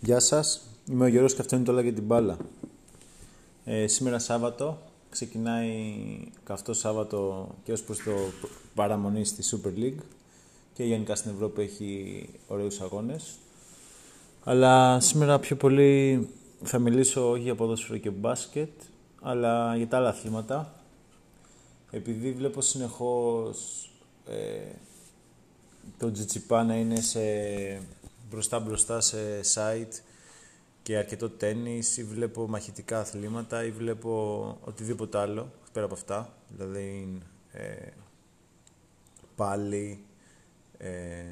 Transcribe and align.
Γεια 0.00 0.20
σας, 0.20 0.60
είμαι 0.90 1.04
ο 1.04 1.06
Γιώργος 1.06 1.34
και 1.34 1.40
αυτό 1.40 1.56
είναι 1.56 1.64
το 1.64 1.72
όλα 1.72 1.80
για 1.80 1.92
την 1.92 2.02
μπάλα. 2.02 2.36
Ε, 3.64 3.86
σήμερα 3.86 4.18
Σάββατο, 4.18 4.78
ξεκινάει 5.10 5.94
καυτός 6.44 6.78
Σάββατο 6.78 7.48
και 7.64 7.72
ως 7.72 7.82
προς 7.82 7.98
το 7.98 8.12
παραμονή 8.74 9.24
στη 9.24 9.42
Super 9.50 9.78
League 9.78 10.02
και 10.72 10.84
γενικά 10.84 11.14
στην 11.14 11.30
Ευρώπη 11.30 11.62
έχει 11.62 12.28
ωραίους 12.46 12.80
αγώνες. 12.80 13.34
Αλλά 14.44 15.00
σήμερα 15.00 15.38
πιο 15.38 15.56
πολύ 15.56 16.28
θα 16.62 16.78
μιλήσω 16.78 17.30
όχι 17.30 17.42
για 17.42 17.54
ποδόσφαιρο 17.54 17.98
και 17.98 18.10
μπάσκετ, 18.10 18.70
αλλά 19.22 19.76
για 19.76 19.88
τα 19.88 19.96
άλλα 19.96 20.08
αθλήματα. 20.08 20.74
Επειδή 21.90 22.32
βλέπω 22.32 22.60
συνεχώς 22.60 23.90
ε, 24.28 24.74
το 25.98 26.12
Τζιτσιπά 26.12 26.64
να 26.64 26.76
είναι 26.76 27.00
σε 27.00 27.20
μπροστά 28.30 28.60
μπροστά 28.60 29.00
σε 29.00 29.40
site 29.54 30.00
και 30.82 30.96
αρκετό 30.96 31.30
τέννις 31.30 31.96
ή 31.96 32.04
βλέπω 32.04 32.48
μαχητικά 32.48 33.00
αθλήματα 33.00 33.64
ή 33.64 33.70
βλέπω 33.70 34.58
οτιδήποτε 34.64 35.18
άλλο 35.18 35.52
πέρα 35.72 35.84
από 35.84 35.94
αυτά. 35.94 36.34
Δηλαδή 36.48 37.18
ε, 37.52 37.90
πάλι 39.36 40.04
ε, 40.78 41.24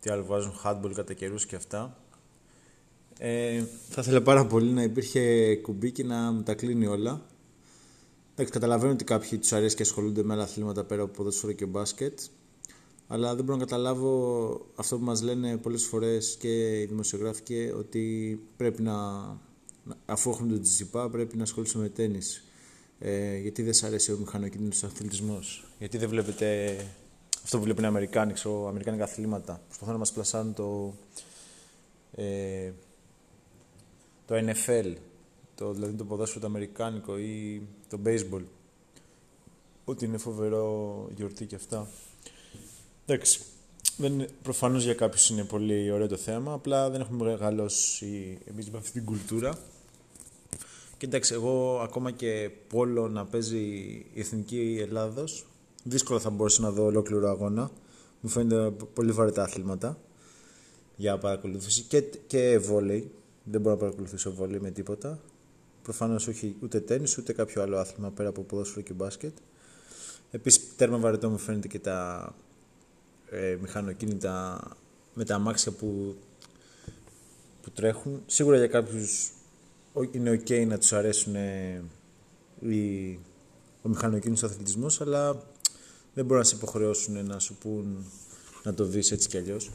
τι 0.00 0.10
άλλο 0.10 0.24
βάζουν 0.24 0.52
handball 0.64 0.92
κατά 0.94 1.14
καιρούς 1.14 1.46
και 1.46 1.56
αυτά. 1.56 1.96
Ε, 3.18 3.64
θα 3.88 4.00
ήθελα 4.00 4.22
πάρα 4.22 4.46
πολύ 4.46 4.70
να 4.70 4.82
υπήρχε 4.82 5.56
κουμπί 5.56 5.92
και 5.92 6.04
να 6.04 6.32
μου 6.32 6.42
τα 6.42 6.54
κλείνει 6.54 6.86
όλα. 6.86 7.20
Εντάξει, 8.32 8.52
καταλαβαίνω 8.52 8.92
ότι 8.92 9.04
κάποιοι 9.04 9.38
τους 9.38 9.52
αρέσει 9.52 9.76
και 9.76 9.82
ασχολούνται 9.82 10.22
με 10.22 10.32
άλλα 10.32 10.42
αθλήματα 10.42 10.84
πέρα 10.84 11.02
από 11.02 11.12
ποδόσφαιρο 11.12 11.52
και 11.52 11.66
μπάσκετ 11.66 12.20
αλλά 13.06 13.34
δεν 13.34 13.44
μπορώ 13.44 13.58
να 13.58 13.64
καταλάβω 13.64 14.66
αυτό 14.74 14.98
που 14.98 15.04
μας 15.04 15.22
λένε 15.22 15.56
πολλές 15.56 15.84
φορές 15.84 16.36
και 16.38 16.80
οι 16.80 16.84
δημοσιογράφοι 16.86 17.42
και 17.42 17.72
ότι 17.76 18.40
πρέπει 18.56 18.82
να, 18.82 18.94
αφού 20.06 20.30
έχουμε 20.30 20.52
τον 20.52 20.62
Τζιζιπά, 20.62 21.10
πρέπει 21.10 21.36
να 21.36 21.42
ασχολήσουμε 21.42 21.82
με 21.82 21.88
τέννις. 21.88 22.44
Ε, 22.98 23.36
γιατί 23.36 23.62
δεν 23.62 23.72
σας 23.72 23.88
αρέσει 23.88 24.12
ο 24.12 24.16
μηχανοκίνητος 24.18 24.84
αθλητισμός; 24.84 25.64
Γιατί 25.78 25.98
δεν 25.98 26.08
βλέπετε 26.08 26.76
αυτό 27.44 27.58
που 27.58 27.64
βλέπουν 27.64 27.84
οι 27.84 27.86
Αμερικάνοι, 27.86 28.32
ξέρω, 28.32 28.68
Αμερικάνικα 28.68 29.04
αθλήματα; 29.04 29.60
Προσπαθούν 29.66 29.92
να 29.92 29.98
μας 29.98 30.12
πλασάνουν 30.12 30.54
το, 30.54 30.94
ε, 32.14 32.72
το 34.26 34.34
NFL, 34.34 34.94
το, 35.54 35.72
δηλαδή 35.72 35.92
το 35.92 36.04
ποδόσφαιρο 36.04 36.40
το 36.40 36.46
αμερικάνικο 36.46 37.18
ή 37.18 37.62
το 37.88 37.98
baseball. 38.04 38.42
Ότι 39.84 40.04
είναι 40.04 40.18
φοβερό 40.18 41.08
γιορτή 41.16 41.46
και 41.46 41.54
αυτά. 41.54 41.88
Εντάξει. 43.12 43.40
Δεν, 43.96 44.26
προφανώς 44.42 44.84
για 44.84 44.94
κάποιους 44.94 45.30
είναι 45.30 45.44
πολύ 45.44 45.90
ωραίο 45.90 46.08
το 46.08 46.16
θέμα, 46.16 46.52
απλά 46.52 46.90
δεν 46.90 47.00
έχουμε 47.00 47.24
μεγαλώσει 47.24 48.38
εμείς 48.44 48.70
με 48.70 48.78
αυτή 48.78 48.90
την 48.90 49.04
κουλτούρα. 49.04 49.58
Και 50.96 51.06
εντάξει, 51.06 51.34
εγώ 51.34 51.80
ακόμα 51.82 52.10
και 52.10 52.50
πόλο 52.68 53.08
να 53.08 53.24
παίζει 53.24 53.58
η 54.14 54.20
Εθνική 54.20 54.78
Ελλάδος, 54.80 55.46
δύσκολα 55.84 56.20
θα 56.20 56.30
μπορούσα 56.30 56.62
να 56.62 56.70
δω 56.70 56.84
ολόκληρο 56.84 57.28
αγώνα. 57.28 57.70
Μου 58.20 58.28
φαίνεται 58.28 58.84
πολύ 58.94 59.12
βαρετά 59.12 59.42
αθλήματα 59.42 59.98
για 60.96 61.18
παρακολούθηση 61.18 61.82
και, 61.82 62.00
και 62.26 62.58
βόλεϊ. 62.58 63.10
Δεν 63.44 63.60
μπορώ 63.60 63.74
να 63.74 63.80
παρακολουθήσω 63.80 64.32
βόλεϊ 64.32 64.60
με 64.60 64.70
τίποτα. 64.70 65.20
Προφανώς 65.82 66.26
όχι 66.26 66.56
ούτε 66.62 66.80
τέννη 66.80 67.08
ούτε 67.18 67.32
κάποιο 67.32 67.62
άλλο 67.62 67.76
άθλημα 67.76 68.10
πέρα 68.10 68.28
από 68.28 68.42
ποδόσφαιρο 68.42 68.80
και 68.80 68.92
μπάσκετ. 68.92 69.32
Επίσης, 70.30 70.76
τέρμα 70.76 70.98
βαρετό 70.98 71.30
μου 71.30 71.38
φαίνεται 71.38 71.68
και 71.68 71.78
τα 71.78 72.34
ε, 73.32 73.56
μηχανοκίνητα 73.60 74.60
με 75.14 75.24
τα 75.24 75.34
αμάξια 75.34 75.72
που, 75.72 76.16
που 77.62 77.70
τρέχουν. 77.70 78.22
Σίγουρα 78.26 78.56
για 78.56 78.66
κάποιους 78.66 79.32
είναι 80.10 80.30
ok 80.30 80.66
να 80.66 80.78
τους 80.78 80.92
αρέσουν 80.92 81.34
ε, 81.34 81.82
οι, 82.60 83.12
ο 83.82 83.88
μηχανοκίνητος 83.88 84.50
αθλητισμός, 84.50 85.00
αλλά 85.00 85.42
δεν 86.14 86.24
μπορούν 86.24 86.42
να 86.42 86.48
σε 86.48 86.56
υποχρεώσουν 86.56 87.26
να 87.26 87.38
σου 87.38 87.54
πούν 87.54 88.04
να 88.62 88.74
το 88.74 88.84
δεις 88.84 89.10
έτσι 89.10 89.28
κι 89.28 89.36
αλλιώς 89.36 89.70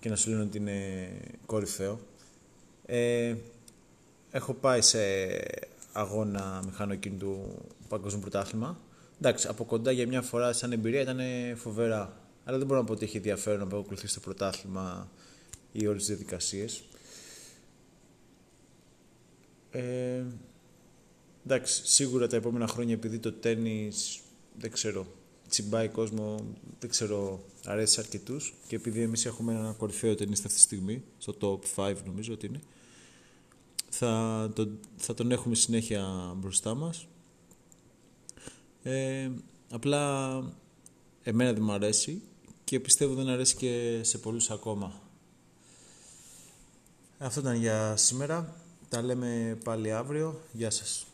και 0.00 0.08
να 0.08 0.16
σου 0.16 0.30
λένε 0.30 0.42
ότι 0.42 0.58
είναι 0.58 1.08
κορυφαίο. 1.46 2.00
Ε, 2.86 3.34
έχω 4.30 4.54
πάει 4.54 4.80
σε 4.80 4.98
αγώνα 5.92 6.62
μηχανοκίνητου 6.64 7.54
παγκόσμιου 7.88 8.20
πρωτάθλημα. 8.20 8.78
Εντάξει, 9.20 9.48
από 9.48 9.64
κοντά 9.64 9.90
για 9.90 10.06
μια 10.06 10.22
φορά 10.22 10.52
σαν 10.52 10.72
εμπειρία 10.72 11.00
ήταν 11.00 11.18
φοβερά 11.56 12.19
αλλά 12.44 12.58
δεν 12.58 12.66
μπορώ 12.66 12.80
να 12.80 12.86
πω 12.86 12.92
ότι 12.92 13.04
έχει 13.04 13.16
ενδιαφέρον 13.16 13.58
να 13.58 13.66
παρακολουθήσει 13.66 14.14
το 14.14 14.20
πρωτάθλημα 14.20 15.10
ή 15.72 15.86
όλες 15.86 15.98
τις 15.98 16.06
διαδικασίες. 16.06 16.82
Ε, 19.70 20.24
εντάξει, 21.44 21.86
σίγουρα 21.86 22.26
τα 22.26 22.36
επόμενα 22.36 22.66
χρόνια 22.66 22.94
επειδή 22.94 23.18
το 23.18 23.32
τέννις, 23.32 24.20
δεν 24.58 24.70
ξέρω, 24.70 25.06
τσιμπάει 25.48 25.88
κόσμο, 25.88 26.46
δεν 26.78 26.90
ξέρω, 26.90 27.44
αρέσει 27.64 27.92
σε 27.92 28.00
αρκετούς 28.00 28.54
και 28.66 28.76
επειδή 28.76 29.02
εμείς 29.02 29.26
έχουμε 29.26 29.52
ένα 29.52 29.74
κορυφαίο 29.78 30.14
ταινίστα 30.14 30.46
αυτή 30.46 30.58
τη 30.58 30.64
στιγμή, 30.64 31.02
στο 31.18 31.34
top 31.76 31.84
5 31.84 31.94
νομίζω 32.06 32.32
ότι 32.32 32.46
είναι, 32.46 32.60
θα, 33.88 34.50
το, 34.54 34.68
θα 34.96 35.14
τον 35.14 35.30
έχουμε 35.30 35.54
συνέχεια 35.54 36.34
μπροστά 36.36 36.74
μας. 36.74 37.06
Ε, 38.82 39.30
απλά 39.70 40.32
εμένα 41.22 41.52
δεν 41.52 41.62
μου 41.62 41.72
αρέσει 41.72 42.22
και 42.70 42.80
πιστεύω 42.80 43.14
δεν 43.14 43.28
αρέσει 43.28 43.56
και 43.56 44.00
σε 44.02 44.18
πολλούς 44.18 44.50
ακόμα. 44.50 44.92
Αυτό 47.18 47.40
ήταν 47.40 47.54
για 47.54 47.96
σήμερα. 47.96 48.56
Τα 48.88 49.02
λέμε 49.02 49.58
πάλι 49.64 49.92
αύριο. 49.92 50.40
Γεια 50.52 50.70
σας. 50.70 51.06